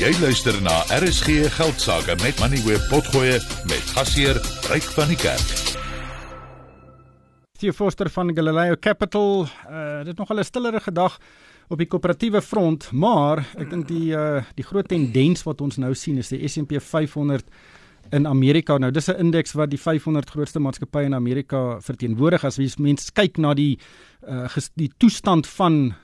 [0.00, 3.34] Jy luister na RSG Geldsaake met Money Web Potgoe
[3.68, 4.38] met gasheer
[4.70, 5.50] Ryk van die Kerk.
[7.60, 11.18] Theo Forster van Galileo Capital, uh, dit nog al 'n stillerige dag
[11.68, 15.94] op die koöperatiewe front, maar ek dink die uh, die groot tendens wat ons nou
[15.94, 17.44] sien is die S&P 500
[18.10, 18.78] in Amerika.
[18.78, 23.36] Nou dis 'n indeks wat die 500 grootste maatskappye in Amerika verteenwoordig as mens kyk
[23.36, 23.78] na die
[24.28, 25.94] uh, die toestand van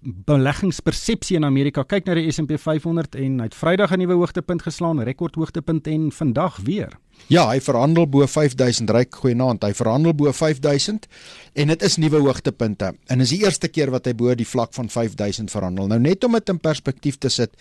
[0.00, 1.84] beleggingspersepsie in Amerika.
[1.84, 5.86] Kyk na die S&P 500 en hy het Vrydag 'n nuwe hoogtepunt geslaan, rekord hoogtepunt
[5.86, 6.98] en vandag weer.
[7.26, 9.64] Ja, hy verhandel bo 5000 ryk goeienaand.
[9.66, 11.08] Hy verhandel bo 5000
[11.58, 12.92] en dit is nuwe hoogtepunte.
[13.10, 15.88] En is die eerste keer wat hy bo die vlak van 5000 verhandel.
[15.90, 17.56] Nou net om dit in perspektief te sit,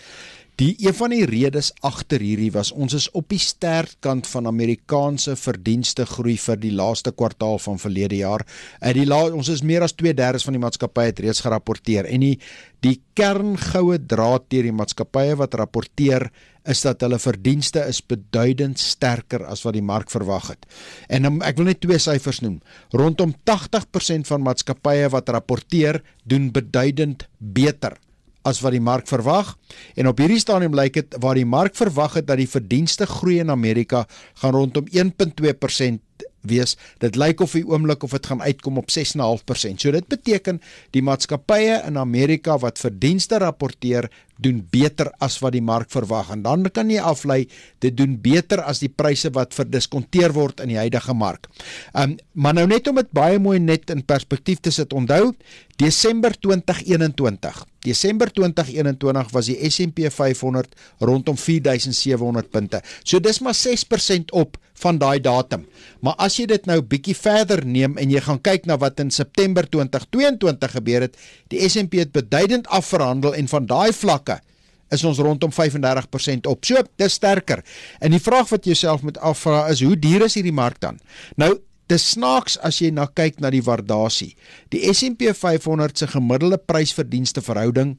[0.56, 5.34] Die een van die redes agter hierdie was ons is op die sterkkant van Amerikaanse
[5.36, 8.46] verdienste groei vir die laaste kwartaal van verlede jaar.
[8.80, 12.24] En die la, ons is meer as 2/3 van die maatskappye het reeds gerapporteer en
[12.24, 12.40] die
[12.80, 16.30] die kerngoue draad deur die maatskappye wat rapporteer
[16.66, 20.66] is dat hulle verdienste is beduidend sterker as wat die mark verwag het.
[21.10, 22.60] En um, ek wil net twee syfers noem.
[22.94, 28.00] Rondom 80% van maatskappye wat rapporteer, doen beduidend beter
[28.46, 29.56] as wat die mark verwag
[29.98, 33.40] en op hierdie stadium lyk dit waar die mark verwag het dat die verdienste groei
[33.42, 34.04] in Amerika
[34.42, 36.02] gaan rondom 1.2%
[36.46, 36.76] wees.
[37.02, 39.82] Dit lyk of die oomblik of dit gaan uitkom op 6.5%.
[39.82, 40.62] So dit beteken
[40.96, 44.10] die maatskappye in Amerika wat verdienste rapporteer
[44.42, 47.46] doen beter as wat die mark verwag en dan kan jy aflei
[47.84, 51.48] dit doen beter as die pryse wat verdiskonteer word in die huidige mark.
[51.94, 54.92] Um maar nou net om dit baie mooi net in perspektief te sit.
[54.94, 55.32] Onthou
[55.80, 60.74] Desember 2021 Desember 2021 was die S&P 500
[61.06, 62.82] rondom 4700 punte.
[63.04, 65.64] So dis maar 6% op van daai datum.
[66.04, 69.12] Maar as jy dit nou bietjie verder neem en jy gaan kyk na wat in
[69.14, 71.16] September 2022 gebeur het,
[71.54, 74.25] die S&P het beduidend afverhandel en van daai vlakke
[74.94, 76.66] is ons rondom 35% op.
[76.66, 77.64] So, dis sterker.
[78.00, 81.00] En die vraag wat jy jouself moet afvra is hoe duur is hierdie mark dan?
[81.42, 81.56] Nou
[81.86, 84.32] Dis snaaks as jy na kyk na die waardasie.
[84.74, 87.92] Die S&P 500 se gemiddelde prysverdienste verhouding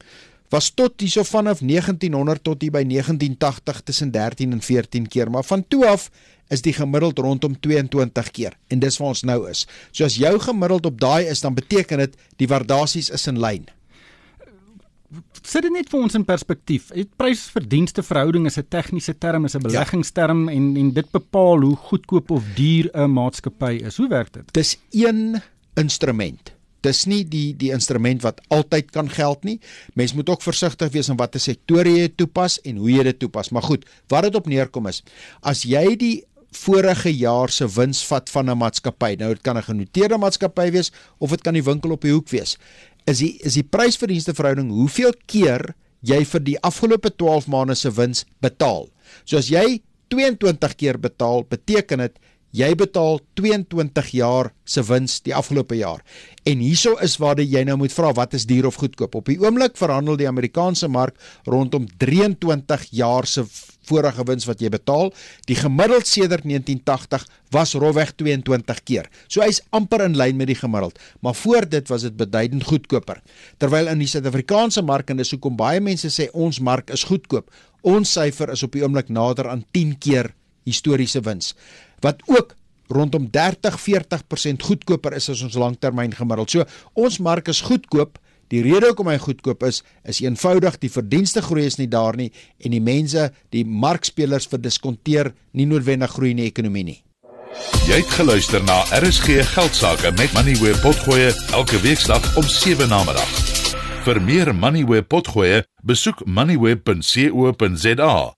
[0.51, 5.47] was tot hierso vanaf 1900 tot hier by 1980 tussen 13 en 14 keer, maar
[5.47, 6.09] van toe af
[6.51, 9.65] is die gemiddeld rondom 22 keer en dis waar ons nou is.
[9.91, 13.67] So as jou gemiddeld op daai is, dan beteken dit die waardasies is in lyn
[15.41, 16.89] sit dit net vir ons in perspektief.
[16.95, 19.67] Die prysverdienste verhouding is 'n tegniese term, is 'n ja.
[19.67, 20.55] beleggingsterm ja.
[20.55, 23.97] en en dit bepaal hoe goedkoop of duur 'n maatskappy is.
[23.97, 24.53] Hoe werk dit?
[24.53, 25.41] Dis een
[25.75, 26.53] instrument.
[26.81, 29.59] Dis nie die die instrument wat altyd kan geld nie.
[29.93, 33.49] Mens moet ook versigtig wees in watter sektore jy toepas en hoe jy dit toepas.
[33.49, 35.03] Maar goed, wat dit op neerkom is,
[35.41, 36.25] as jy die
[36.57, 39.15] vorige jaar se wins vat van 'n maatskappy.
[39.19, 42.29] Nou dit kan 'n genoteerde maatskappy wees of dit kan die winkel op die hoek
[42.29, 42.57] wees
[43.07, 45.71] is die is die prysverdienste verhouding hoeveel keer
[46.07, 48.87] jy vir die afgelope 12 maande se wins betaal.
[49.25, 49.79] So as jy
[50.13, 52.19] 22 keer betaal, beteken dit
[52.55, 56.03] jy betaal 22 jaar se wins die afgelope jaar.
[56.47, 59.15] En hieso is waar jy nou moet vra wat is duur of goedkoop.
[59.15, 63.43] Op die oomblik verhandel die Amerikaanse mark rondom 23 jaar se
[63.87, 65.13] vorige wins wat jy betaal.
[65.47, 69.07] Die gemiddeld sedert 1980 was rofweg 22 keer.
[69.27, 73.21] So hy's amper in lyn met die gemiddeld, maar voor dit was dit beduidend goedkoper.
[73.61, 77.47] Terwyl in die Suid-Afrikaanse mark en dis hoekom baie mense sê ons mark is goedkoop.
[77.87, 80.33] Ons syfer is op die oomblik nader aan 10 keer
[80.67, 81.53] historiese wins
[82.05, 82.55] wat ook
[82.87, 86.51] rondom 30-40% goedkoper is as ons langtermyn gemiddeld.
[86.51, 88.19] So ons mark is goedkoop.
[88.47, 92.29] Die rede hoekom hy goedkoop is, is eenvoudig die verdienste groei is nie daar nie
[92.63, 97.01] en die mense, die markspelers verdiskonteer nie noodwendig groei in die ekonomie nie.
[97.87, 103.03] Jy het geluister na RSG Geldsaake met Money where potgoe elke weeksdag om 7 na
[103.07, 103.31] middag.
[104.07, 108.36] Vir meer Money where potgoe, besoek moneyweb.co.za